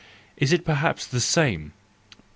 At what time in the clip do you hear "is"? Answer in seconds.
0.35-0.51